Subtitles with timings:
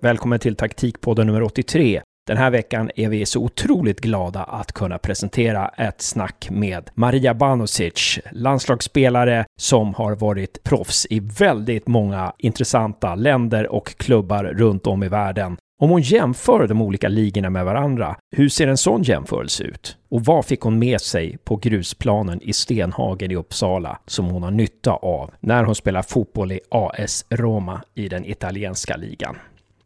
[0.00, 2.02] Välkommen till taktikpodden nummer 83.
[2.26, 7.34] Den här veckan är vi så otroligt glada att kunna presentera ett snack med Maria
[7.34, 15.02] Banosic, landslagsspelare som har varit proffs i väldigt många intressanta länder och klubbar runt om
[15.02, 15.56] i världen.
[15.80, 19.96] Om hon jämför de olika ligorna med varandra, hur ser en sån jämförelse ut?
[20.10, 24.50] Och vad fick hon med sig på grusplanen i Stenhagen i Uppsala som hon har
[24.50, 29.36] nytta av när hon spelar fotboll i AS Roma i den italienska ligan?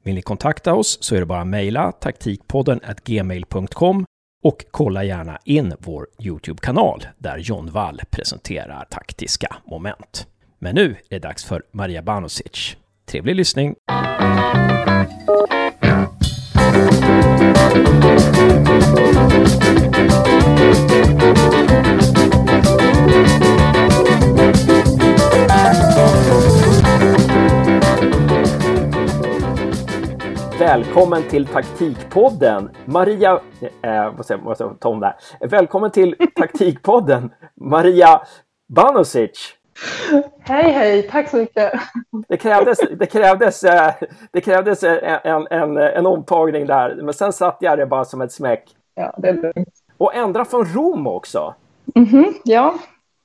[0.02, 4.04] Vill ni kontakta oss så är det bara att mejla taktikpodden gmail.com
[4.42, 10.26] och kolla gärna in vår Youtube-kanal där John Wall presenterar taktiska moment.
[10.58, 12.76] Men nu är det dags för Maria Banosic.
[13.06, 13.74] Trevlig lyssning!
[30.62, 33.40] Välkommen till Taktikpodden, Maria...
[33.82, 35.14] Eh, vad säger, vad säger Tom där?
[35.40, 38.22] Välkommen till Taktikpodden, Maria
[38.68, 39.54] Banosic.
[40.40, 41.72] Hej, hej, tack så mycket.
[42.28, 43.92] Det krävdes, det krävdes, eh,
[44.32, 48.32] det krävdes en, en, en omtagning där, men sen satt jag det bara som ett
[48.32, 48.64] smäck.
[48.94, 49.68] Ja, det är lugnt.
[49.98, 51.54] Och ändra från Rom också.
[51.94, 52.74] Mm -hmm, ja,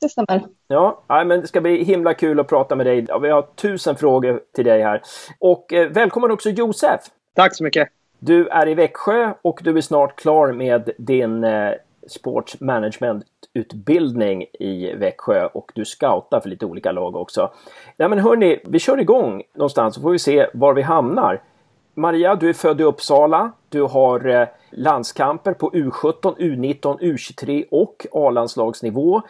[0.01, 0.43] det stämmer.
[0.67, 3.07] Ja, men det ska bli himla kul att prata med dig.
[3.21, 5.01] Vi har tusen frågor till dig här.
[5.39, 7.01] Och eh, välkommen också Josef.
[7.37, 7.89] Tack så mycket.
[8.19, 11.71] Du är i Växjö och du är snart klar med din eh,
[12.07, 17.51] sportsmanagement-utbildning i Växjö och du scoutar för lite olika lag också.
[17.97, 21.41] Nej men hörni, vi kör igång någonstans så får vi se var vi hamnar.
[21.93, 23.51] Maria, du är född i Uppsala.
[23.69, 29.21] Du har eh, landskamper på U17, U19, U23 och A-landslagsnivå.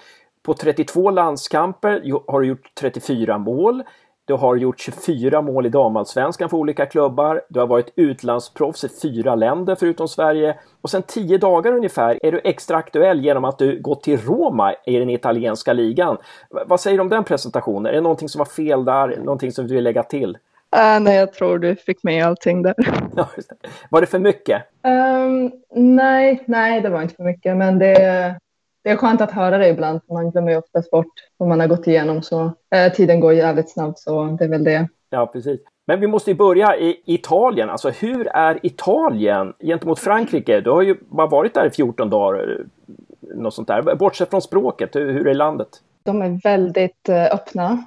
[0.44, 3.84] På 32 landskamper har du gjort 34 mål.
[4.28, 7.42] Du har gjort 24 mål i damallsvenskan för olika klubbar.
[7.50, 10.56] Du har varit utlandsproffs i fyra länder förutom Sverige.
[10.82, 14.74] Och sen tio dagar ungefär är du extra aktuell genom att du gått till Roma
[14.86, 16.18] i den italienska ligan.
[16.50, 17.86] Vad säger du om den presentationen?
[17.86, 19.18] Är det någonting som var fel där?
[19.18, 20.30] Någonting som du vill lägga till?
[20.76, 22.76] Uh, nej, jag tror du fick med allting där.
[23.90, 24.64] var det för mycket?
[24.84, 25.52] Um,
[25.96, 27.58] nej, nej, det var inte för mycket.
[27.58, 28.36] Men det,
[28.84, 30.00] det är skönt att höra det ibland.
[30.10, 31.08] Man glömmer ju oftast bort
[31.38, 32.22] vad man har gått igenom.
[32.22, 34.88] Så eh, tiden går jävligt snabbt så det är väl det.
[35.10, 35.60] Ja, precis.
[35.88, 37.70] Men vi måste ju börja i Italien.
[37.70, 40.62] Alltså hur är Italien gentemot Frankrike?
[40.62, 42.50] Du har ju bara varit där i 14 dagar.
[42.50, 42.66] Eh,
[43.36, 43.96] något sånt där.
[43.96, 45.68] Bortsett från språket, hur, hur är landet?
[46.04, 47.84] De är väldigt eh, öppna,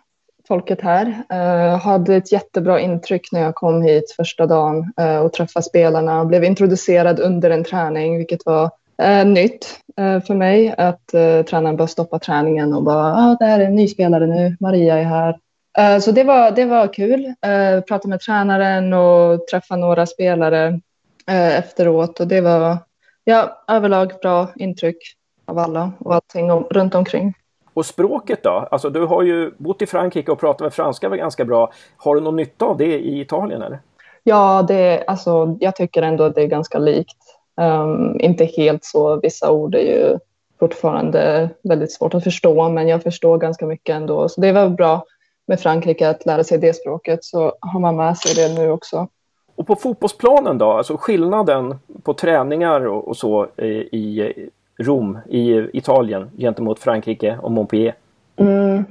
[0.48, 1.06] folket här.
[1.32, 4.92] Uh, hade ett jättebra intryck när jag kom hit första dagen
[5.24, 6.24] och träffade spelarna.
[6.24, 8.70] Blev introducerad under en träning, vilket var
[9.02, 10.74] uh, nytt uh, för mig.
[10.78, 14.26] Att uh, tränaren bara stoppa träningen och bara, ah, det här är en ny spelare
[14.26, 16.00] nu, Maria är här.
[16.00, 17.24] så det var, det var kul.
[17.24, 20.80] Uh, prata med tränaren och träffa några spelare
[21.26, 22.78] efteråt och det var
[23.24, 24.96] ja, överlag bra intryck
[25.44, 27.34] av alla och allting om, runt omkring.
[27.74, 28.68] Och språket då?
[28.70, 31.72] Alltså du har ju bott i Frankrike och pratat med franska ganska bra.
[31.96, 33.80] Har du någon nytta av det i Italien eller?
[34.22, 37.16] Ja, det, alltså, jag tycker ändå att det är ganska likt.
[37.60, 40.18] Um, inte helt så, vissa ord är ju
[40.58, 44.28] fortfarande väldigt svårt att förstå, men jag förstår ganska mycket ändå.
[44.28, 45.04] Så det var bra
[45.46, 49.08] med Frankrike att lära sig det språket, så har man med sig det nu också.
[49.56, 54.32] Och på fotbollsplanen då, alltså skillnaden på träningar och, och så i
[54.78, 57.94] Rom i Italien gentemot Frankrike och Montpellier?
[58.36, 58.84] Mm.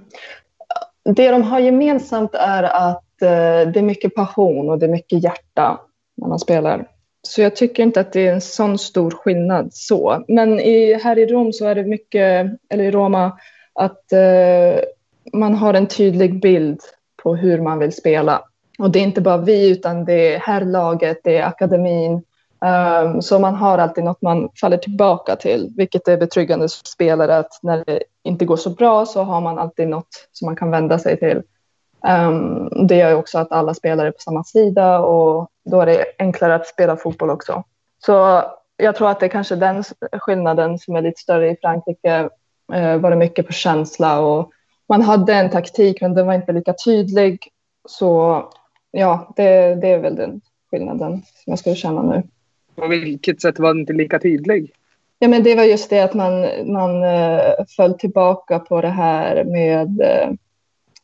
[1.03, 5.24] Det de har gemensamt är att eh, det är mycket passion och det är mycket
[5.24, 5.79] hjärta
[6.16, 6.88] när man spelar.
[7.22, 10.24] Så jag tycker inte att det är en sån stor skillnad så.
[10.28, 13.38] Men i, här i Rom så är det mycket, eller i Roma,
[13.74, 14.81] att eh,
[15.34, 16.81] man har en tydlig bild
[17.24, 18.41] på hur man vill spela.
[18.79, 22.24] Och det är inte bara vi, utan det är herrlaget, det är akademin.
[22.62, 27.38] Um, så man har alltid något man faller tillbaka till, vilket är betryggande som spelare
[27.38, 30.72] att när det inte går så bra så har man alltid något som man kan
[30.72, 31.41] vända sig till.
[32.01, 36.05] Um, det gör också att alla spelar är på samma sida och då är det
[36.19, 37.63] enklare att spela fotboll också.
[38.05, 38.43] Så
[38.78, 42.29] jag tror att det är kanske den skillnaden som är lite större i Frankrike.
[42.73, 44.51] Uh, var det mycket på känsla och
[44.90, 47.47] man hade en taktik men den var inte lika tydlig.
[47.87, 48.43] Så
[48.91, 50.41] ja, det, det är väl den
[50.72, 52.23] skillnaden som jag skulle känna nu.
[52.75, 54.72] På vilket sätt var den inte lika tydlig?
[55.19, 59.43] Ja, men det var just det att man, man uh, föll tillbaka på det här
[59.43, 60.35] med uh,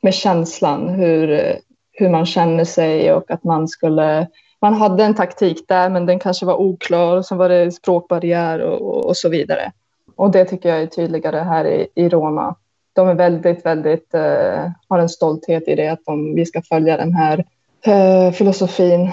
[0.05, 1.55] med känslan, hur,
[1.91, 4.27] hur man känner sig och att man skulle
[4.61, 8.59] man hade en taktik där, men den kanske var oklar och så var det språkbarriär
[8.59, 9.71] och, och så vidare.
[10.15, 12.55] Och det tycker jag är tydligare här i, i Roma.
[12.93, 16.97] De är väldigt, väldigt, eh, har en stolthet i det att de, vi ska följa
[16.97, 17.45] den här
[17.85, 19.11] eh, filosofin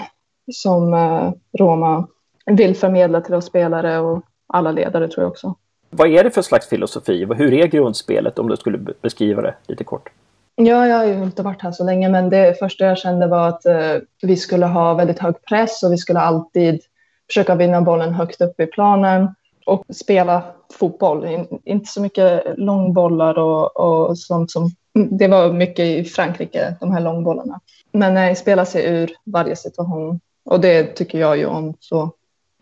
[0.51, 2.07] som eh, Roma
[2.45, 5.55] vill förmedla till oss spelare och alla ledare tror jag också.
[5.89, 7.25] Vad är det för slags filosofi?
[7.35, 10.09] Hur är grundspelet om du skulle beskriva det lite kort?
[10.55, 13.47] Ja, jag har ju inte varit här så länge, men det första jag kände var
[13.47, 16.81] att eh, vi skulle ha väldigt hög press och vi skulle alltid
[17.27, 19.35] försöka vinna bollen högt upp i planen
[19.65, 20.43] och spela
[20.79, 21.25] fotboll.
[21.25, 24.69] In, inte så mycket långbollar och, och sånt som...
[24.93, 27.59] Det var mycket i Frankrike, de här långbollarna.
[27.91, 30.19] Men nej, spela sig ur varje situation.
[30.45, 32.11] Och det tycker jag ju om, så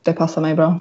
[0.03, 0.79] det passar mig bra.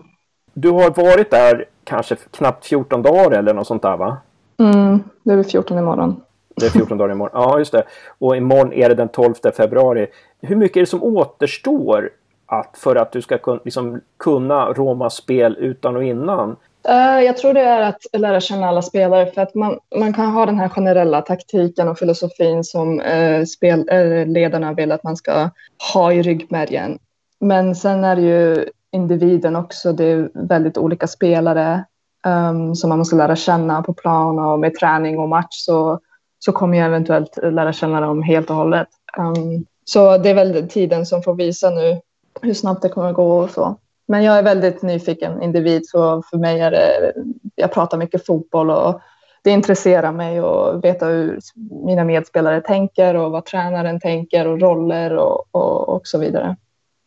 [0.54, 4.16] Du har varit där kanske knappt 14 dagar eller något sånt där va?
[4.58, 6.20] Mm, det är 14 imorgon.
[6.60, 7.42] Det är 14 dagar imorgon.
[7.42, 7.84] Ja, just det.
[8.18, 10.06] Och imorgon är det den 12 februari.
[10.40, 12.10] Hur mycket är det som återstår
[12.46, 16.56] att för att du ska kun, liksom, kunna Romas spel utan och innan?
[16.88, 20.26] Uh, jag tror det är att lära känna alla spelare för att man, man kan
[20.26, 25.02] ha den här generella taktiken och filosofin som eh, uh, spelledarna eh, uh, vill att
[25.02, 25.50] man ska
[25.94, 26.98] ha i ryggmärgen.
[27.40, 29.92] Men sen är det ju individen också.
[29.92, 31.84] Det är väldigt olika spelare
[32.26, 36.00] um, som man måste lära känna på plan och med träning och match så,
[36.44, 38.88] så kommer jag eventuellt lära känna dem helt och hållet.
[39.18, 42.00] Um, så det är väl tiden som får visa nu
[42.42, 43.76] hur snabbt det kommer gå och så.
[44.08, 47.12] Men jag är väldigt nyfiken individ så för mig är det,
[47.54, 49.00] jag pratar mycket fotboll och
[49.42, 51.38] det intresserar mig att veta hur
[51.84, 56.56] mina medspelare tänker och vad tränaren tänker och roller och, och, och så vidare.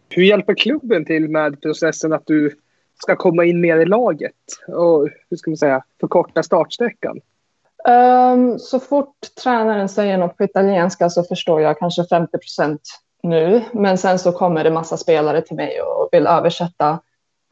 [0.10, 2.52] Hur hjälper klubben till med processen att du
[3.04, 4.32] ska komma in mer i laget
[4.68, 7.20] och hur ska man säga, förkorta startsträckan?
[7.88, 12.82] Um, så fort tränaren säger något på italienska så förstår jag kanske 50 procent
[13.24, 13.62] nu.
[13.74, 17.00] Men sen så kommer det massa spelare till mig och vill översätta.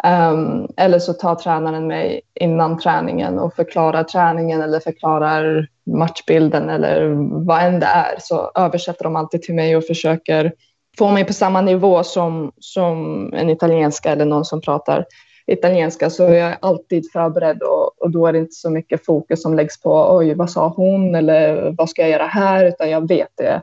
[0.04, 7.07] Um, eller så tar tränaren mig innan träningen och förklarar träningen eller förklarar matchbilden eller
[7.45, 8.16] vad än det är.
[8.19, 10.54] Så översätter de alltid till mig och försöker
[10.98, 15.06] få mig på samma nivå som, som en italienska eller någon som pratar
[15.51, 16.09] italienska.
[16.09, 19.56] Så jag är alltid förberedd och, och då är det inte så mycket fokus som
[19.56, 22.65] läggs på oj, vad sa hon eller vad ska jag göra här?
[22.65, 23.62] Utan jag vet det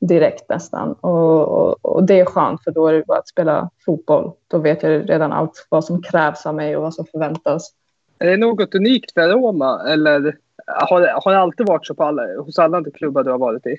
[0.00, 0.92] direkt nästan.
[0.92, 4.32] Och, och, och, det är skönt för då är det bara att spela fotboll.
[4.48, 7.72] Då vet jag redan allt vad som krävs av mig och vad som förväntas.
[8.18, 10.36] Är det något unikt för Roma eller
[10.66, 13.76] har, har det alltid varit så på alla, hos alla klubbar du har varit i?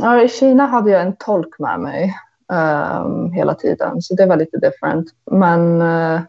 [0.00, 2.14] Ja, I Kina hade jag en tolk med mig
[2.52, 5.06] um, hela tiden, så det var lite different.
[5.30, 6.20] Men uh,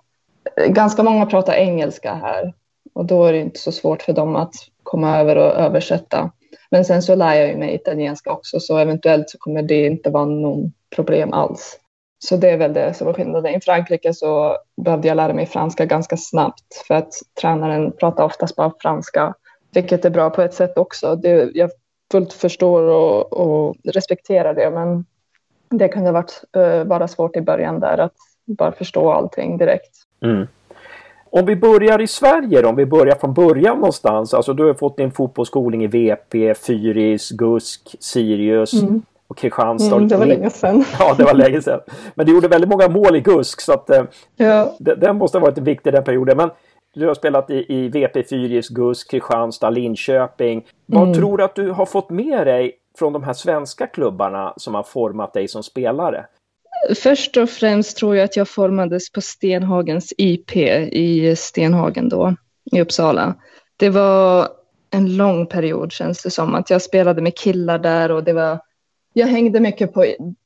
[0.67, 2.53] ganska många pratar engelska här
[2.93, 4.53] och då är det inte så svårt för dem att
[4.83, 6.31] komma över och översätta.
[6.71, 10.25] Men sen så lär jag mig italienska också, så eventuellt så kommer det inte vara
[10.25, 11.79] någon problem alls.
[12.19, 13.55] Så det är väl det som var skillnaden.
[13.55, 18.55] I Frankrike så behövde jag lära mig franska ganska snabbt för att tränaren pratar oftast
[18.55, 19.33] bara franska,
[19.73, 21.15] vilket är bra på ett sätt också.
[21.15, 21.71] Det, jag
[22.11, 25.05] fullt förstår och, och respekterar det, men
[25.69, 28.15] det kunde varit, eh, uh, vara svårt i början där att
[28.53, 29.91] bara förstå allting direkt.
[30.25, 30.47] Mm.
[31.31, 34.33] Om vi börjar i Sverige då, om vi börjar från början någonstans.
[34.33, 39.01] Alltså du har fått din fotbollsskolning i VP, Fyris, GUSK, Sirius mm.
[39.27, 39.95] och Kristianstad.
[39.95, 40.85] Mm, det var länge sedan.
[40.99, 41.79] Ja, det var länge sedan.
[42.15, 44.03] Men du gjorde väldigt många mål i GUSK så att eh,
[44.35, 44.73] ja.
[44.79, 46.37] den måste ha varit viktig den perioden.
[46.37, 46.49] Men
[46.93, 50.65] du har spelat i, i VP, Fyris, GUSK, Kristianstad, Linköping.
[50.85, 51.13] Vad mm.
[51.13, 54.83] tror du att du har fått med dig från de här svenska klubbarna som har
[54.83, 56.25] format dig som spelare?
[56.95, 60.57] Först och främst tror jag att jag formades på Stenhagens IP
[60.91, 62.35] i Stenhagen då,
[62.71, 63.35] i Uppsala.
[63.77, 64.47] Det var
[64.91, 68.59] en lång period känns det som, att jag spelade med killar där och det var,
[69.13, 70.05] jag hängde mycket på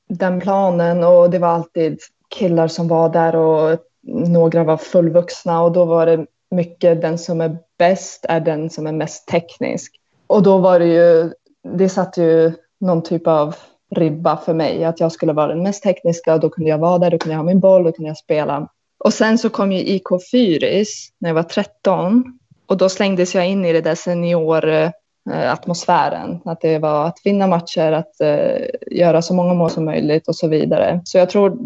[0.09, 3.79] den planen och det var alltid killar som var där och
[4.27, 8.87] några var fullvuxna och då var det mycket den som är bäst är den som
[8.87, 9.95] är mest teknisk.
[10.27, 11.31] Och då var det ju,
[11.77, 13.55] det satt ju någon typ av
[13.95, 16.97] ribba för mig, att jag skulle vara den mest tekniska, och då kunde jag vara
[16.97, 18.67] där, då kunde jag ha min boll, då kunde jag spela.
[18.97, 23.47] Och sen så kom ju IK Fyris när jag var 13 och då slängdes jag
[23.47, 28.57] in i det där senioratmosfären, eh, att det var att vinna matcher, att uh,
[28.91, 31.01] göra så många mål som möjligt och så vidare.
[31.03, 31.57] Så jag tror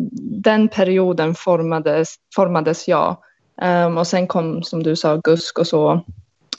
[0.42, 3.18] den perioden formades, formades jag.
[3.62, 6.02] Um, och sen kom, som du sa, GUSK och så.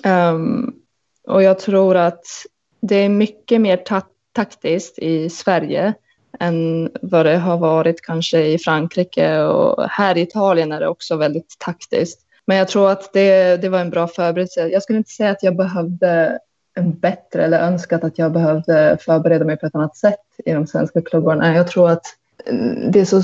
[0.04, 0.75] Um,
[1.26, 2.25] och jag tror att
[2.80, 3.76] det är mycket mer
[4.38, 5.95] taktiskt i Sverige
[6.40, 11.16] än vad det har varit kanske i Frankrike och här i Italien är det också
[11.16, 12.21] väldigt taktiskt.
[12.47, 14.68] Men jag tror att det, det var en bra förberedelse.
[14.68, 16.38] Jag skulle inte säga att jag behövde
[16.75, 20.66] en bättre eller önskat att jag behövde förbereda mig på ett annat sätt i de
[20.66, 21.54] svenska klubbarna.
[21.54, 22.04] Jag tror att
[22.47, 23.23] mm, det är så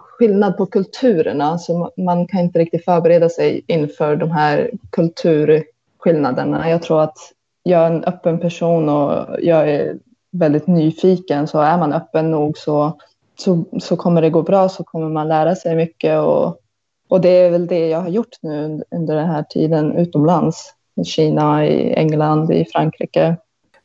[0.00, 6.70] skillnad på kulturerna så man kan inte riktigt förbereda sig inför de här kulturskillnaderna.
[6.70, 7.18] Jag tror att
[7.62, 9.96] jag är en öppen person och jag är
[10.38, 12.96] väldigt nyfiken så är man öppen nog så
[13.36, 16.20] så, så kommer det gå bra, så kommer man lära sig mycket.
[16.20, 16.60] Och,
[17.08, 20.72] och det är väl det jag har gjort nu under den här tiden utomlands.
[21.00, 23.36] I Kina, i England, i Frankrike.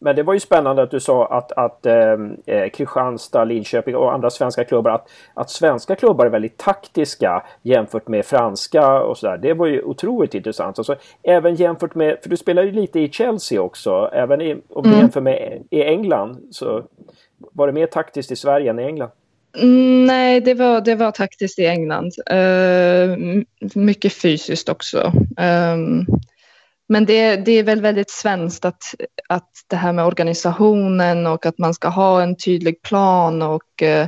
[0.03, 4.13] Men det var ju spännande att du sa att, att eh, eh, Kristianstad, Linköping och
[4.13, 9.37] andra svenska klubbar att, att svenska klubbar är väldigt taktiska jämfört med franska och sådär.
[9.37, 10.79] Det var ju otroligt intressant.
[10.79, 14.83] Alltså, även jämfört med, för du spelar ju lite i Chelsea också, även i, om
[14.83, 14.99] du mm.
[14.99, 16.83] jämför med i England så
[17.37, 19.11] var det mer taktiskt i Sverige än i England?
[19.57, 22.11] Mm, nej, det var, det var taktiskt i England.
[22.31, 23.43] Uh,
[23.75, 25.11] mycket fysiskt också.
[25.73, 26.05] Um,
[26.91, 28.83] men det, det är väl väldigt svenskt att,
[29.29, 34.07] att det här med organisationen och att man ska ha en tydlig plan och eh,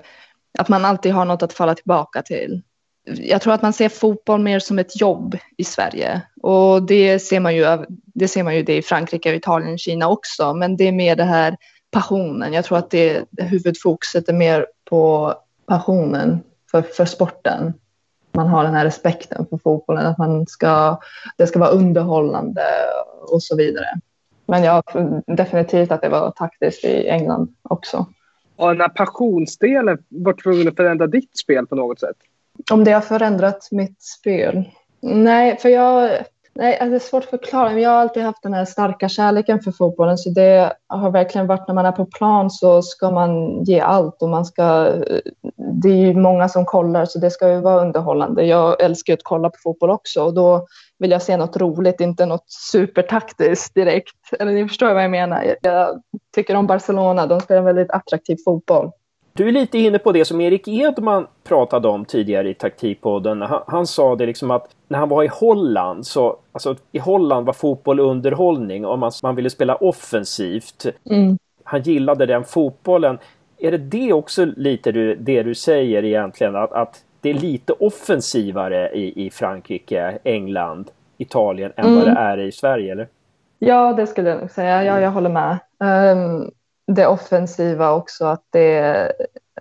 [0.60, 2.62] att man alltid har något att falla tillbaka till.
[3.06, 7.40] Jag tror att man ser fotboll mer som ett jobb i Sverige och det ser
[7.40, 10.54] man ju, det ser man ju det i Frankrike, Italien, Kina också.
[10.54, 11.58] Men det är mer det här
[11.92, 12.54] passionen.
[12.54, 15.34] Jag tror att det, huvudfokuset är mer på
[15.68, 16.40] passionen
[16.72, 17.74] för, för sporten.
[18.36, 21.00] Man har den här respekten för fotbollen, att man ska,
[21.38, 22.64] det ska vara underhållande
[23.22, 23.86] och så vidare.
[24.46, 24.84] Men jag
[25.28, 28.06] definitivt att det var taktiskt i England också.
[28.56, 32.16] Och den här passionsdelen var tvungen att förändra ditt spel på något sätt?
[32.72, 34.64] Om det har förändrat mitt spel?
[35.02, 36.24] Nej, för jag,
[36.56, 37.70] Nej, alltså det är svårt att förklara.
[37.70, 40.18] Men jag har alltid haft den här starka kärleken för fotbollen.
[40.18, 44.22] Så det har verkligen varit när man är på plan så ska man ge allt.
[44.22, 44.64] Och man ska,
[45.82, 48.46] det är ju många som kollar så det ska ju vara underhållande.
[48.46, 50.24] Jag älskar att kolla på fotboll också.
[50.24, 50.68] Och då
[51.00, 54.16] vill jag se något roligt, inte något supertaktiskt direkt.
[54.40, 55.56] Eller ni förstår vad jag menar.
[55.62, 56.02] Jag
[56.36, 57.28] tycker om Barcelona.
[57.28, 58.92] De spelar väldigt attraktiv fotboll.
[59.36, 63.42] Du är lite inne på det som Erik Edman pratade om tidigare i taktikpodden.
[63.42, 67.46] Han, han sa det liksom att när han var i Holland så, alltså i Holland
[67.46, 70.86] var fotboll underhållning och man, man ville spela offensivt.
[71.10, 71.38] Mm.
[71.64, 73.18] Han gillade den fotbollen.
[73.58, 76.56] Är det det också lite du, det du säger egentligen?
[76.56, 81.96] Att, att det är lite offensivare i, i Frankrike, England, Italien än mm.
[81.96, 83.08] vad det är i Sverige, eller?
[83.60, 84.84] Ja, det skulle jag nog säga.
[84.84, 85.60] Ja, jag håller med.
[85.80, 86.52] Um,
[86.88, 89.12] det offensiva också, att det,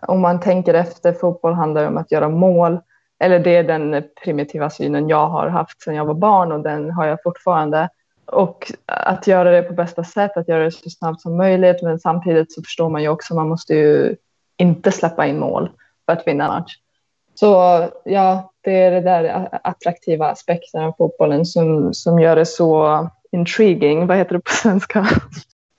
[0.07, 2.81] om man tänker efter, fotboll handlar om att göra mål.
[3.21, 6.91] Eller det är den primitiva synen jag har haft sedan jag var barn och den
[6.91, 7.88] har jag fortfarande.
[8.26, 11.83] Och att göra det på bästa sätt, att göra det så snabbt som möjligt.
[11.83, 14.17] Men samtidigt så förstår man ju också, man måste ju
[14.57, 15.71] inte släppa in mål
[16.07, 16.73] för att vinna match.
[17.35, 17.47] Så
[18.05, 24.07] ja, det är det där attraktiva aspekten av fotbollen som, som gör det så intriguing.
[24.07, 25.07] Vad heter det på svenska?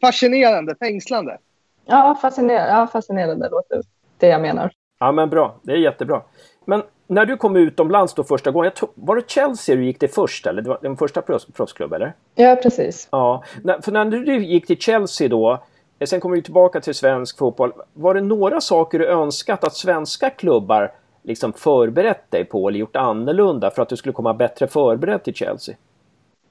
[0.04, 1.38] Fascinerande, fängslande.
[1.86, 3.82] Ja, fascinerande, ja, fascinerande låter
[4.18, 4.72] det jag menar.
[5.00, 5.56] Ja, men bra.
[5.62, 6.22] Det är jättebra.
[6.66, 10.48] Men när du kom utomlands då första gången, var det Chelsea du gick till först
[10.48, 10.62] eller?
[10.62, 12.14] Det var den första proffsklubb eller?
[12.36, 13.08] Ja, precis.
[13.12, 13.44] Ja,
[13.82, 15.64] för när du gick till Chelsea då,
[16.00, 17.74] eh, sen kommer du tillbaka till svensk fotboll.
[17.94, 20.92] Var det några saker du önskat att svenska klubbar
[21.24, 25.34] liksom förberett dig på eller gjort annorlunda för att du skulle komma bättre förberedd till
[25.34, 25.76] Chelsea?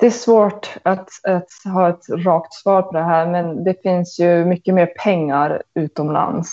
[0.02, 4.20] Det är svårt att, att, ha ett rakt svar på det här, men det finns
[4.20, 6.50] ju mycket mer pengar utomlands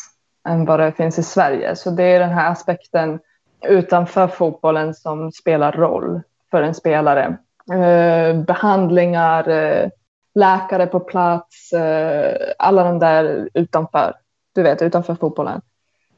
[0.48, 1.76] än vad det finns i Sverige.
[1.76, 3.20] Så det är den här aspekten
[3.62, 7.38] utanför fotbollen som spelar roll för en spelare.
[7.72, 9.90] Eh, behandlingar, eh,
[10.36, 14.14] läkare på plats, eh, alla de där utanför,
[14.56, 15.62] du vet, utanför fotbollen.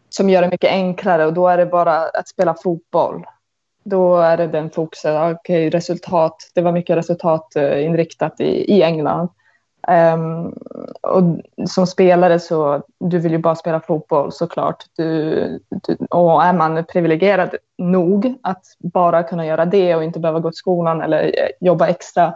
[0.09, 3.25] Som gör det mycket enklare och då är det bara att spela fotboll
[3.83, 9.29] då är det den fokusen, okay, resultat, det var mycket resultatinriktat i, i England.
[9.87, 10.47] Um,
[11.01, 11.23] och
[11.69, 14.85] som spelare så, du vill ju bara spela fotboll såklart.
[14.97, 20.39] Du, du, och är man privilegierad nog att bara kunna göra det och inte behöva
[20.39, 22.33] gå till skolan eller eh, jobba extra,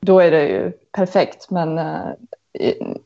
[0.00, 1.50] då är det ju perfekt.
[1.50, 2.12] Men uh,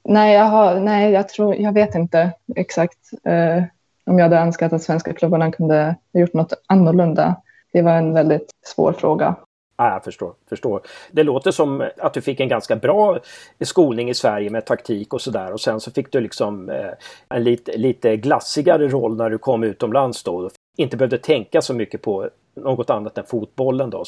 [0.04, 3.64] nej, jag har, nej, jag tror, jag vet inte exakt uh,
[4.06, 7.36] om jag hade önskat att svenska klubbarna kunde ha gjort något annorlunda
[7.72, 9.36] det var en väldigt svår fråga.
[9.76, 10.80] Ja, jag förstår, förstår.
[11.10, 13.18] Det låter som att du fick en ganska bra
[13.60, 16.90] skolning i Sverige med taktik och sådär och sen så fick du liksom eh,
[17.28, 20.50] en lite, lite glassigare roll när du kom utomlands då.
[20.76, 24.04] Inte behövde tänka så mycket på något annat än fotbollen då.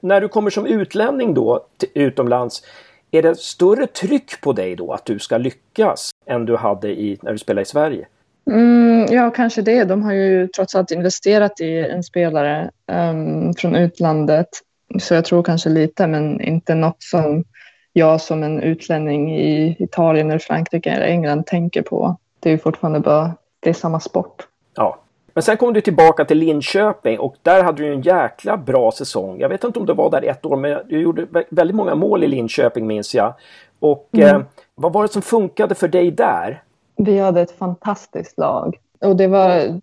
[0.00, 2.62] När du kommer som utlänning då utomlands,
[3.10, 7.18] är det större tryck på dig då att du ska lyckas än du hade i,
[7.22, 8.06] när du spelade i Sverige?
[8.48, 9.84] Mm, ja, kanske det.
[9.84, 14.48] De har ju trots allt investerat i en spelare um, från utlandet.
[14.98, 17.44] Så jag tror kanske lite, men inte något som
[17.92, 22.16] jag som en utlänning i Italien, eller Frankrike eller England tänker på.
[22.40, 24.46] Det är ju fortfarande bara, det är samma sport.
[24.74, 24.98] Ja.
[25.34, 29.40] Men sen kom du tillbaka till Linköping och där hade du en jäkla bra säsong.
[29.40, 32.24] Jag vet inte om du var där ett år, men du gjorde väldigt många mål
[32.24, 33.34] i Linköping minns jag.
[33.80, 34.36] Och mm.
[34.36, 34.42] eh,
[34.74, 36.62] vad var det som funkade för dig där?
[36.98, 38.76] Vi hade ett fantastiskt lag.
[39.00, 39.80] Och det var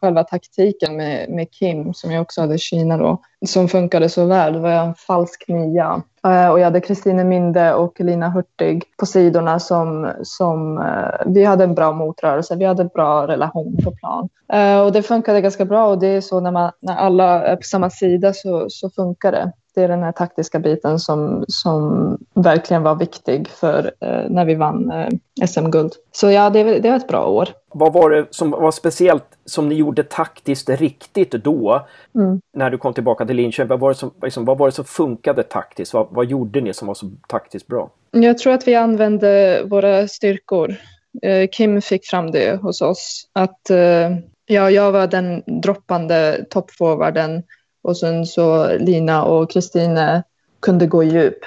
[0.00, 4.24] själva taktiken med, med Kim, som jag också hade i Kina då, som funkade så
[4.24, 4.52] väl.
[4.52, 6.02] Det var en falsk nia.
[6.24, 11.44] Eh, och jag hade Kristine Minde och Lina Hurtig på sidorna som, som eh, vi
[11.44, 12.56] hade en bra motrörelse.
[12.56, 14.28] Vi hade en bra relation på plan.
[14.52, 17.56] Eh, och det funkade ganska bra och det är så när, man, när alla är
[17.56, 22.18] på samma sida så, så funkar det det är den här taktiska biten som, som
[22.34, 25.92] verkligen var viktig för eh, när vi vann eh, SM-guld.
[26.12, 27.48] Så ja, det, det var ett bra år.
[27.72, 31.86] Vad var det som var speciellt som ni gjorde taktiskt riktigt då?
[32.14, 32.40] Mm.
[32.52, 34.84] När du kom tillbaka till Linköping, vad var det som, liksom, vad var det som
[34.84, 35.94] funkade taktiskt?
[35.94, 37.90] Vad, vad gjorde ni som var så taktiskt bra?
[38.10, 40.74] Jag tror att vi använde våra styrkor.
[41.22, 43.28] Eh, Kim fick fram det hos oss.
[43.32, 44.10] Att eh,
[44.46, 47.42] ja, jag var den droppande toppforwarden
[47.82, 50.22] och sen så Lina och Kristine
[50.60, 51.38] kunde gå djup.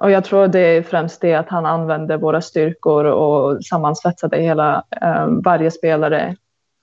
[0.00, 4.84] Och jag tror det är främst det att han använde våra styrkor och sammansvetsade hela,
[5.02, 6.36] eh, varje spelare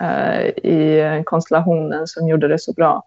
[0.03, 3.03] eh, i konstellationen som gjorde det så bra.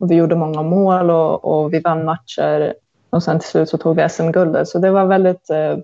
[0.00, 2.74] Och vi gjorde många mål och, och vi vann matcher
[3.10, 4.68] och sen till slut så tog vi SM-guldet.
[4.68, 5.78] Så det var väldigt eh,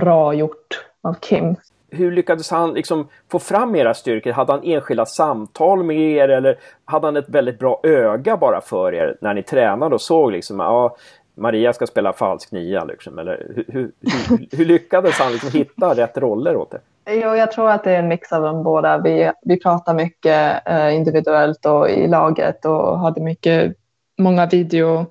[0.00, 1.56] bra gjort av Kim
[1.92, 4.32] hur lyckades han liksom få fram era styrkor?
[4.32, 8.94] Hade han enskilda samtal med er eller hade han ett väldigt bra öga bara för
[8.94, 10.96] er när ni tränade och såg liksom ja,
[11.34, 13.18] Maria ska spela falsk nia liksom?
[13.18, 13.92] Eller hur, hur,
[14.28, 16.80] hur, hur lyckades han liksom hitta rätt roller åt er?
[17.10, 18.98] Jo, jag tror att det är en mix av dem båda.
[18.98, 23.76] Vi, vi pratar mycket eh, individuellt och i laget och hade mycket,
[24.18, 25.06] många video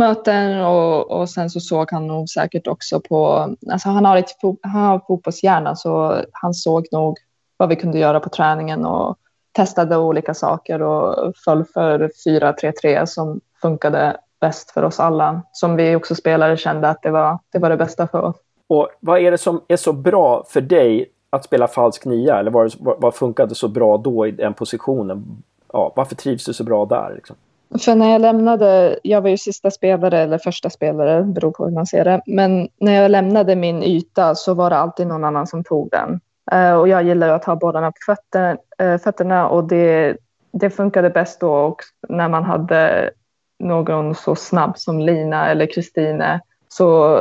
[0.00, 4.32] möten och, och sen så såg han nog säkert också på, alltså han har, lite
[4.62, 7.18] han har fotbollshjärna så han såg nog
[7.56, 9.16] vad vi kunde göra på träningen och
[9.52, 15.42] testade olika saker och föll för 4-3-3 som funkade bäst för oss alla.
[15.52, 18.36] Som vi också spelare kände att det var det, var det bästa för oss.
[18.66, 22.38] Och vad är det som är så bra för dig att spela falsk nia?
[22.38, 25.42] Eller vad, vad funkade så bra då i den positionen?
[25.72, 27.12] Ja, varför trivs du så bra där?
[27.14, 27.36] Liksom?
[27.78, 31.72] För när jag lämnade, jag var ju sista spelare eller första spelare, beror på hur
[31.72, 32.20] man ser det.
[32.26, 36.20] Men när jag lämnade min yta så var det alltid någon annan som tog den.
[36.54, 40.16] Uh, och jag gillar att ha bollarna på fötter, uh, fötterna och det,
[40.52, 41.76] det funkade bäst då och
[42.08, 43.10] när man hade
[43.58, 47.18] någon så snabb som Lina eller Kristine så,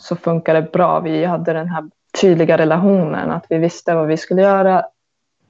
[0.00, 1.00] så funkade det bra.
[1.00, 1.84] Vi hade den här
[2.20, 4.84] tydliga relationen, att vi visste vad vi skulle göra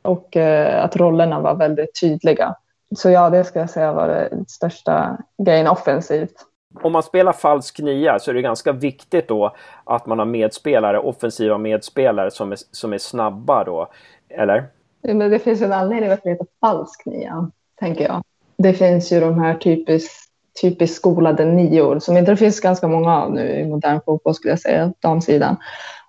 [0.03, 2.55] och uh, att rollerna var väldigt tydliga.
[2.97, 6.35] Så ja, det ska jag säga var det största grejen offensivt.
[6.83, 10.99] Om man spelar falsk nia så är det ganska viktigt då att man har medspelare,
[10.99, 13.89] offensiva medspelare som är, som är snabba då,
[14.29, 14.67] eller?
[15.03, 18.23] Men det finns en anledning att det heter falsk nia, tänker jag.
[18.57, 20.27] Det finns ju de här typiskt
[20.63, 24.53] typiskt skolade nior som inte det finns ganska många av nu i modern fotboll skulle
[24.53, 25.57] jag säga, damsidan.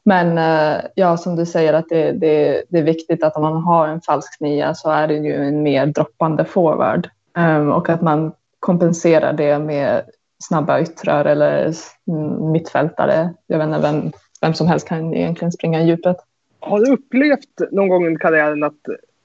[0.07, 3.63] Men eh, ja, som du säger att det, det, det, är viktigt att om man
[3.63, 8.01] har en falsk nia så är det ju en mer droppande forward ehm, och att
[8.01, 10.03] man kompenserar det med
[10.39, 11.73] snabba yttrar eller
[12.07, 13.33] mm, mittfältare.
[13.47, 16.17] Jag vet inte vem, vem som helst kan egentligen springa i djupet.
[16.59, 18.81] Har du upplevt någon gång i karriären att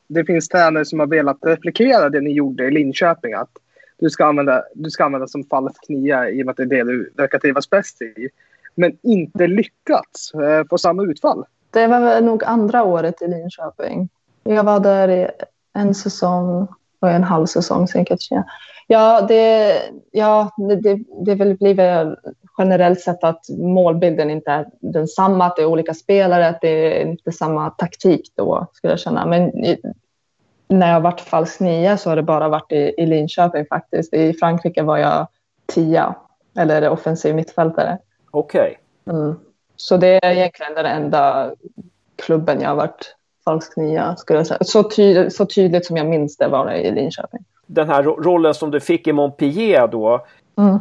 [0.06, 3.32] det finns tränare som har velat replikera det ni gjorde i Linköping?
[3.32, 3.50] Att
[3.98, 6.84] du ska använda, du ska använda som falsk nia i och med att det är
[6.84, 8.28] det du verkar trivas bäst i
[8.74, 11.44] men inte lyckats eh, få samma utfall.
[11.70, 14.08] Det var nog andra året i Linköping.
[14.42, 15.28] Jag var där i
[15.74, 16.68] en säsong
[17.00, 18.20] och en halv säsong säkert.
[18.86, 19.74] Ja, det,
[20.10, 22.18] ja, det, det, det väl blivit
[22.58, 27.06] generellt sett att målbilden inte är densamma, att det är olika spelare, att det är
[27.06, 29.26] inte samma taktik då skulle jag känna.
[29.26, 29.78] Men i,
[30.68, 34.14] när jag varit falsk nia så har det bara varit i, i Linköping faktiskt.
[34.14, 35.28] I Frankrike var jag
[35.66, 36.14] tia
[36.58, 37.98] eller offensiv mittfältare.
[38.32, 38.78] Okej.
[39.04, 39.20] Okay.
[39.20, 39.34] Mm.
[39.76, 41.52] Så det är egentligen den enda
[42.16, 44.58] klubben jag har varit falsk nia, skulle jag säga.
[44.60, 47.44] Så, ty så tydligt som jag minns det var det i Linköping.
[47.66, 50.26] Den här ro rollen som du fick i Montpellier då,
[50.58, 50.78] mm.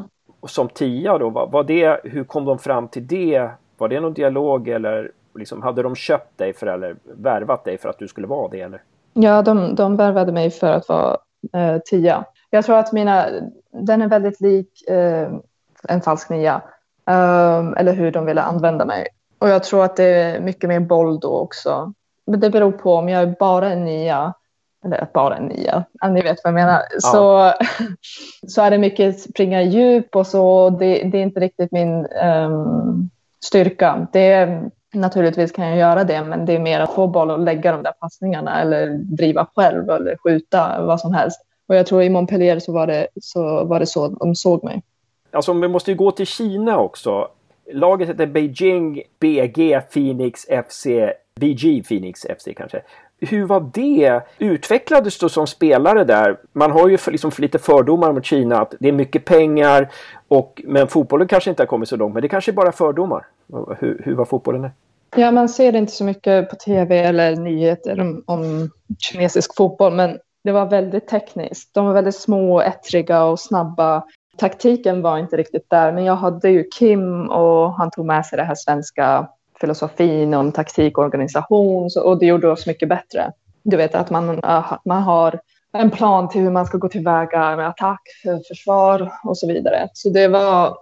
[0.48, 3.50] som tia då, var, var, det, hur kom de fram till det?
[3.78, 7.90] Var det någon dialog eller liksom, hade de köpt dig för eller värvat dig för
[7.90, 8.62] att du skulle vara det?
[8.62, 8.82] Eller?
[9.14, 11.18] Ja, de, de värvade mig för att vara
[11.54, 12.26] eh, tia.
[12.50, 13.26] Jag tror att mina,
[13.72, 15.32] den är väldigt lik eh,
[15.88, 16.62] en falsk nia.
[17.06, 19.08] Um, eller hur de ville använda mig.
[19.40, 21.94] Och jag tror att det är mycket mer boll då också.
[22.28, 24.34] Men det beror på om jag är bara en nia,
[24.86, 27.00] eller bara en nia, ni vet vad jag menar, ja.
[27.00, 27.54] så,
[28.48, 30.70] så är det mycket springa djup och så.
[30.70, 33.10] Det, det är inte riktigt min um,
[33.44, 34.08] styrka.
[34.14, 34.62] Det
[34.94, 37.84] Naturligtvis kan jag göra det, men det är mer att få boll och lägga de
[37.84, 41.42] där passningarna eller driva själv eller skjuta, vad som helst.
[41.68, 44.82] Och jag tror i Montpellier så var det så, var det så de såg mig.
[45.32, 47.28] Alltså vi måste ju gå till Kina också.
[47.74, 50.88] Laget heter Beijing BG Phoenix FC,
[51.36, 52.82] BG Phoenix FC kanske.
[53.20, 54.22] Hur var det?
[54.38, 56.38] Utvecklades du som spelare där?
[56.54, 59.92] Man har ju liksom lite fördomar mot Kina att det är mycket pengar
[60.28, 62.14] och, men fotbollen kanske inte har kommit så långt.
[62.14, 63.26] Men det kanske är bara fördomar.
[63.80, 64.72] Hur, hur var fotbollen där?
[65.16, 70.20] Ja, man ser inte så mycket på tv eller nyheter om, om kinesisk fotboll, men
[70.44, 71.74] det var väldigt tekniskt.
[71.74, 74.04] De var väldigt små, ettriga och snabba.
[74.38, 78.38] Taktiken var inte riktigt där, men jag hade ju Kim och han tog med sig
[78.38, 79.28] det här svenska
[79.62, 83.32] filosofin om taktik och organisation och det gjorde oss mycket bättre.
[83.64, 85.40] Du vet att man, äh, man har
[85.72, 88.02] en plan till hur man ska gå tillväga med attack,
[88.48, 89.90] försvar och så vidare.
[89.94, 90.78] Så det var,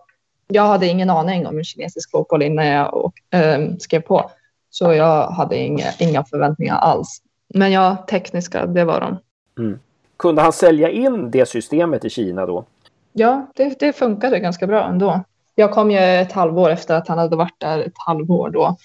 [0.48, 4.32] jag hade ingen aning om kinesisk fotboll innan jag och, äh, skrev på.
[4.70, 7.22] Så jag hade inga, inga förväntningar alls.
[7.54, 9.18] Men ja, tekniska, det var de.
[9.64, 9.80] Mm.
[10.18, 12.66] Kunde han sälja in det systemet i Kina då?
[13.14, 15.24] Ja, det, det funkade ganska bra ändå.
[15.56, 18.78] Jag kom ju ett halvår efter att han hade varit där ett halvår då.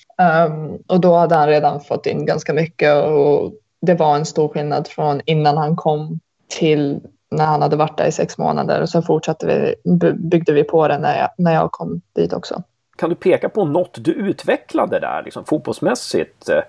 [0.46, 4.48] Um, och då hade han redan fått in ganska mycket och det var en stor
[4.48, 8.88] skillnad från innan han kom till när han hade varit där i sex månader och
[8.88, 9.74] sen fortsatte vi,
[10.14, 12.62] byggde vi på det när jag, när jag kom dit också.
[12.96, 16.62] Kan du peka på något du utvecklade där liksom, fotbollsmässigt eh,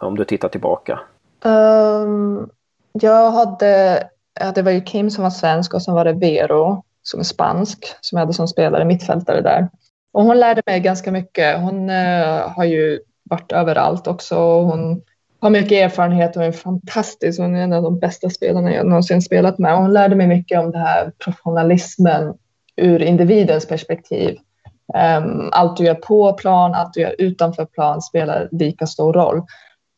[0.00, 1.00] om du tittar tillbaka?
[1.44, 2.50] Um,
[2.92, 4.02] jag hade,
[4.54, 7.78] det var ju Kim som var svensk och sen var det Vero som är spansk
[8.00, 9.68] som jag hade som spelare, mittfältare där.
[10.12, 11.60] Och hon lärde mig ganska mycket.
[11.60, 14.36] Hon eh, har ju varit överallt också.
[14.62, 15.02] Hon
[15.40, 17.40] har mycket erfarenhet och är fantastisk.
[17.40, 19.76] Hon är en av de bästa spelarna jag någonsin spelat med.
[19.76, 22.34] hon lärde mig mycket om det här professionalismen
[22.76, 24.38] ur individens perspektiv.
[25.18, 29.42] Um, allt du gör på plan, allt du gör utanför plan spelar lika stor roll.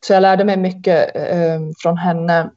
[0.05, 2.49] Så jag lärde mig mycket um, från henne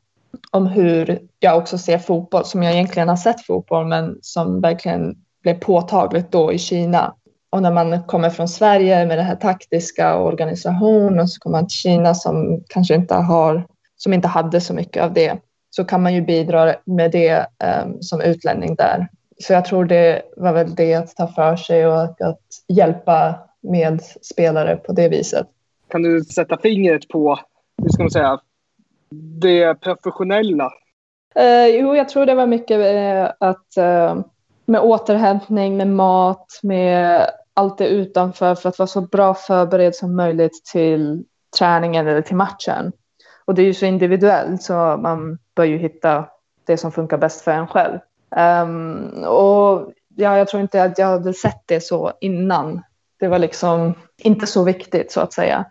[0.50, 5.14] om hur jag också ser fotboll, som jag egentligen har sett fotboll, men som verkligen
[5.42, 7.14] blev påtagligt då i Kina.
[7.50, 11.58] Och när man kommer från Sverige med det här taktiska och organisation och så kommer
[11.58, 13.66] man till Kina som kanske inte har,
[13.96, 15.38] som inte hade så mycket av det,
[15.70, 17.46] så kan man ju bidra med det
[17.84, 19.08] um, som utlänning där.
[19.38, 23.38] Så jag tror det var väl det att ta för sig och att, att hjälpa
[23.62, 25.46] med spelare på det viset.
[25.90, 27.38] Kan du sätta fingret på,
[27.82, 28.38] hur ska man säga,
[29.40, 30.70] det professionella?
[31.38, 34.24] Uh, jo, jag tror det var mycket uh, att uh,
[34.66, 40.16] med återhämtning, med mat, med allt det utanför för att vara så bra förberedd som
[40.16, 41.24] möjligt till
[41.58, 42.92] träningen eller till matchen.
[43.44, 46.28] Och det är ju så individuellt så man bör ju hitta
[46.66, 47.98] det som funkar bäst för en själv.
[48.36, 52.82] Um, och ja, jag tror inte att jag hade sett det så innan.
[53.20, 55.64] Det var liksom inte så viktigt så att säga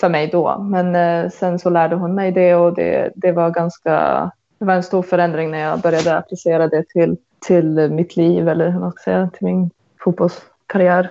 [0.00, 0.58] för mig då.
[0.58, 4.74] Men eh, sen så lärde hon mig det och det, det var ganska, det var
[4.74, 8.92] en stor förändring när jag började applicera det till, till mitt liv eller hur man
[8.92, 9.70] ska säga, till min
[10.04, 11.10] fotbollskarriär.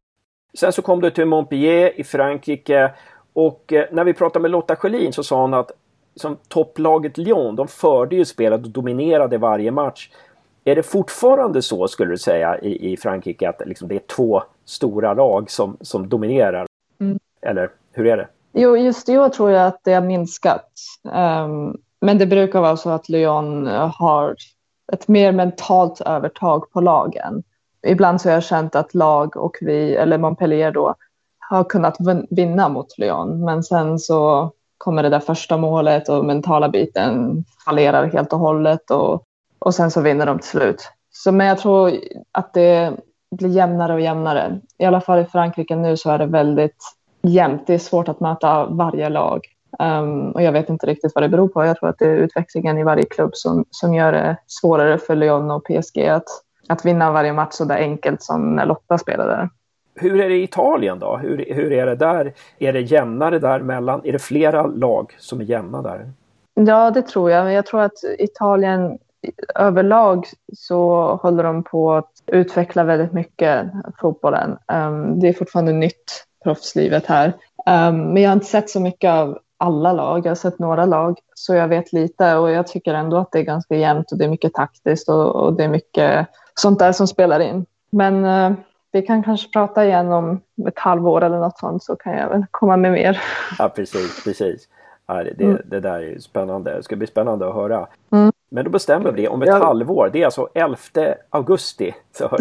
[0.58, 2.92] Sen så kom du till Montpellier i Frankrike
[3.34, 5.72] och eh, när vi pratade med Lotta Schelin så sa hon att
[6.16, 10.10] som topplaget Lyon, de förde ju spelet och dominerade varje match.
[10.64, 14.44] Är det fortfarande så skulle du säga i, i Frankrike att liksom det är två
[14.66, 16.66] stora lag som, som dominerar?
[17.02, 17.20] Mm.
[17.42, 18.28] Eller hur är det?
[18.54, 20.72] Jo, just i år tror jag att det har minskat.
[21.04, 24.36] Um, men det brukar vara så att Lyon har
[24.94, 27.44] ett mer mentalt övertag på lagen.
[27.88, 30.96] Ibland så har jag känt att lag och vi, eller Montpellier då,
[31.40, 31.98] har kunnat
[32.30, 33.46] vinna mot Lyon.
[33.46, 38.92] Men sen så kommer det där första målet och mentala biten fallerar helt och hållet
[38.92, 39.24] och,
[39.60, 40.90] och sen så vinner de till slut.
[41.12, 41.92] Så, men jag tror
[42.32, 42.94] att det
[43.32, 44.60] blir jämnare och jämnare.
[44.78, 46.84] I alla fall i Frankrike nu så är det väldigt
[47.28, 47.68] jämnt.
[47.68, 49.42] Det är svårt att möta varje lag.
[49.80, 51.66] Um, och jag vet inte riktigt vad det beror på.
[51.66, 55.16] Jag tror att det är utvecklingen i varje klubb som, som gör det svårare för
[55.16, 56.28] Lyon och PSG att,
[56.68, 59.50] att vinna varje match så där enkelt som när Lotta spelade.
[59.96, 61.18] Hur är det i Italien då?
[61.18, 62.34] Hur, hur är det där?
[62.60, 64.02] Är det jämnare där mellan?
[64.04, 66.12] Är det flera lag som är jämna där?
[66.54, 67.54] Ja, det tror jag.
[67.54, 68.98] Jag tror att Italien
[69.56, 73.66] överlag så håller de på att utveckla väldigt mycket
[74.02, 74.58] fotbollen.
[74.74, 77.28] Um, det är fortfarande nytt proffslivet här.
[77.66, 80.26] Um, men jag har inte sett så mycket av alla lag.
[80.26, 83.40] Jag har sett några lag, så jag vet lite och jag tycker ändå att det
[83.40, 86.92] är ganska jämnt och det är mycket taktiskt och, och det är mycket sånt där
[86.92, 87.66] som spelar in.
[87.92, 88.54] Men uh,
[88.92, 92.46] vi kan kanske prata igen om ett halvår eller något sånt så kan jag väl
[92.52, 93.22] komma med mer.
[93.58, 94.68] Ja, precis, precis.
[95.08, 95.62] Ja, det, mm.
[95.66, 96.76] det där är spännande.
[96.76, 97.88] Det ska bli spännande att höra.
[98.12, 98.32] Mm.
[98.52, 99.66] Men då bestämmer vi det om ett ja.
[99.66, 100.10] halvår.
[100.14, 100.78] Det är alltså 11
[101.30, 101.96] augusti.
[102.12, 102.30] Så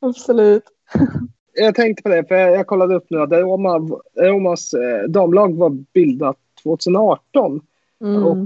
[0.00, 0.64] Absolut
[1.54, 3.78] jag tänkte på det, för jag, kollade upp nu att Roma,
[4.20, 7.60] Romas eh, damlag var bildat 2018.
[8.00, 8.24] Mm.
[8.24, 8.36] Och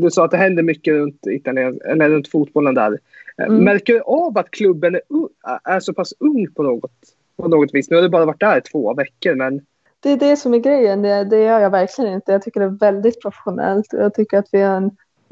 [0.00, 2.98] du sa att det händer mycket runt, Italien, eller runt fotbollen där.
[3.38, 3.64] Eh, mm.
[3.64, 5.00] Märker du av att klubben är,
[5.64, 6.92] är så pass ung på något,
[7.36, 7.90] på något vis?
[7.90, 9.60] Nu har du bara varit där i två veckor, men...
[10.00, 11.02] det är det som är grejen.
[11.02, 12.32] Det, det gör jag verkligen inte.
[12.32, 13.86] Jag tycker det är väldigt professionellt.
[13.90, 14.90] Jag tycker att vi har en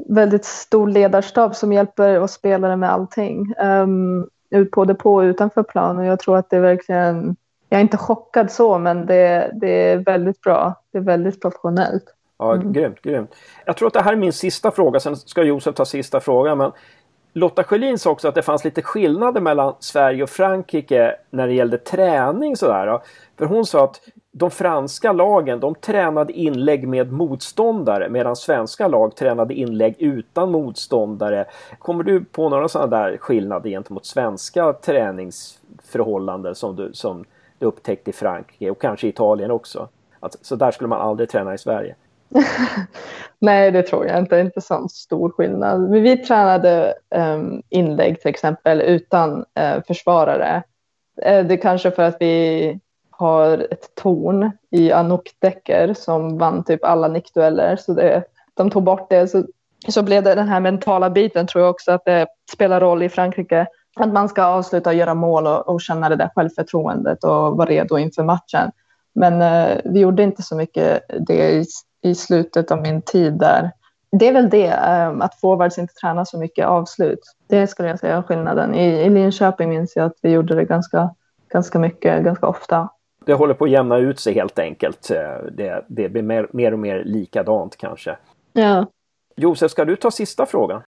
[0.08, 3.54] väldigt stor ledarstab som hjälper oss spelare med allting.
[3.62, 4.28] Um,
[4.72, 5.98] både på och utanför plan.
[5.98, 7.36] Och jag tror att det är verkligen,
[7.68, 10.74] jag är inte chockad så, men det, det är väldigt bra.
[10.92, 12.04] Det är väldigt professionellt.
[12.38, 12.72] Ja, mm.
[12.72, 13.34] grymt, grymt.
[13.64, 16.58] Jag tror att det här är min sista fråga, sen ska Josef ta sista frågan.
[16.58, 16.72] Men
[17.32, 21.52] Lotta Schelin sa också att det fanns lite skillnader mellan Sverige och Frankrike när det
[21.52, 22.56] gällde träning.
[22.56, 23.00] Sådär.
[23.38, 24.00] För hon sa att
[24.38, 31.44] de franska lagen de tränade inlägg med motståndare medan svenska lag tränade inlägg utan motståndare.
[31.78, 37.24] Kommer du på några sådana där skillnader gentemot svenska träningsförhållanden som du, som
[37.58, 39.88] du upptäckte i Frankrike och kanske Italien också?
[40.20, 41.94] Att, så där skulle man aldrig träna i Sverige.
[43.38, 44.34] Nej, det tror jag inte.
[44.34, 45.80] Det är inte så stor skillnad.
[45.80, 50.62] Men vi tränade um, inlägg till exempel utan uh, försvarare.
[51.26, 52.80] Uh, det är kanske för att vi
[53.18, 57.76] har ett torn i Anouk Decker som vann typ alla nickdueller.
[57.76, 59.28] Så det, de tog bort det.
[59.28, 59.44] Så,
[59.88, 63.08] så blev det den här mentala biten tror jag också att det spelar roll i
[63.08, 63.66] Frankrike.
[63.96, 67.68] Att man ska avsluta och göra mål och, och känna det där självförtroendet och vara
[67.68, 68.70] redo inför matchen.
[69.14, 71.64] Men eh, vi gjorde inte så mycket det i
[72.02, 73.70] i slutet av min tid där.
[74.12, 77.20] Det är väl det, eh, att forwards inte tränar så mycket avslut.
[77.48, 78.74] Det skulle jag säga är skillnaden.
[78.74, 81.14] I, I Linköping minns jag att vi gjorde det ganska,
[81.52, 82.88] ganska mycket, ganska ofta.
[83.28, 85.10] Det håller på att jämna ut sig helt enkelt.
[85.10, 88.16] Eh, det, det blir mer, mer och mer likadant kanske.
[88.52, 88.86] Ja.
[89.36, 90.82] Josef, ska du ta sista frågan?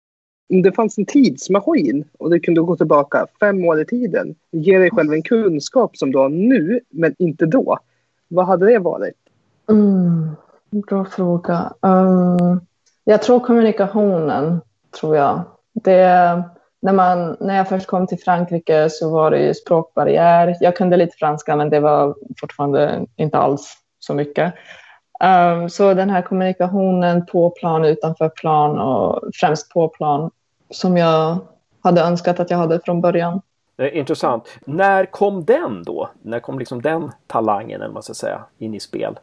[0.50, 4.80] Om det fanns en tidsmaskin och du kunde gå tillbaka fem år i tiden, ge
[4.80, 7.78] dig själv en kunskap som du har nu, men inte då.
[8.28, 9.18] Vad hade det varit?
[9.70, 10.30] Mm.
[10.70, 11.74] Bra fråga.
[11.82, 12.62] Um,
[13.04, 14.62] jag tror kommunikationen,
[15.00, 15.42] tror jag.
[15.74, 16.44] Det,
[16.80, 20.56] när, man, när jag först kom till Frankrike så var det ju språkbarriär.
[20.60, 24.54] Jag kunde lite franska, men det var fortfarande inte alls så mycket.
[25.24, 30.32] Um, så den här kommunikationen på plan, utanför plan och främst på plan
[30.70, 31.38] som jag
[31.84, 33.42] hade önskat att jag hade från början.
[33.92, 34.44] Intressant.
[34.66, 36.10] När kom den då?
[36.22, 39.20] När kom liksom den talangen, man ska säga, in i spel?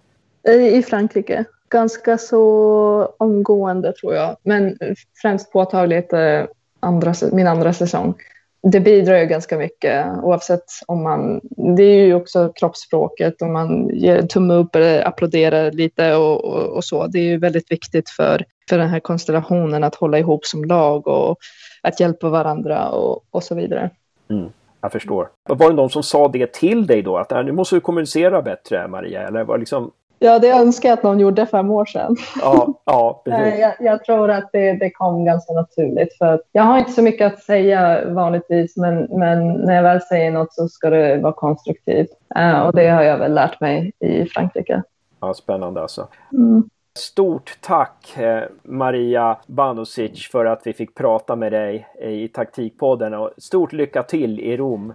[0.48, 1.44] I Frankrike.
[1.68, 4.36] Ganska så omgående tror jag.
[4.42, 4.78] Men
[5.22, 6.42] främst påtagligt eh,
[6.84, 8.14] andra, min andra säsong.
[8.62, 11.40] Det bidrar ju ganska mycket oavsett om man...
[11.76, 16.44] Det är ju också kroppsspråket om man ger en tumme upp eller applåderar lite och,
[16.44, 17.06] och, och, så.
[17.06, 21.06] Det är ju väldigt viktigt för, för den här konstellationen att hålla ihop som lag
[21.06, 21.36] och
[21.82, 23.90] att hjälpa varandra och, och så vidare.
[24.30, 24.48] Mm.
[24.80, 25.28] Jag förstår.
[25.48, 27.16] Var det någon som sa det till dig då?
[27.16, 29.28] Att äh, nu måste du kommunicera bättre Maria?
[29.28, 29.90] Eller var liksom,
[30.38, 32.16] det önskar jag att någon gjorde fem år sedan.
[32.40, 33.60] Ja, ja precis.
[33.60, 36.18] jag, jag, tror att det, det kom ganska naturligt.
[36.18, 40.30] För jag har inte så mycket att säga vanligtvis, men, men när jag väl säger
[40.30, 42.10] något så ska det vara konstruktivt.
[42.38, 44.82] Uh, och det har jag väl lärt mig i Frankrike.
[45.20, 46.08] Ja, spännande alltså.
[46.32, 46.68] Mm.
[46.98, 53.30] Stort tack eh, Maria Banosic för att vi fick prata med dig i Taktikpodden och
[53.38, 54.92] stort lycka till i Rom.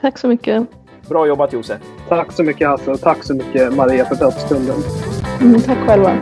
[0.00, 0.66] Tack så mycket.
[1.08, 1.80] Bra jobbat Josef!
[2.08, 4.76] Tack så mycket Hasse och tack så mycket Maria för dödsstunden.
[5.40, 6.18] Mm, tack själva!